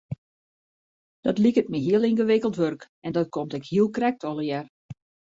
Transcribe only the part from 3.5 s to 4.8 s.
ek hiel krekt allegear.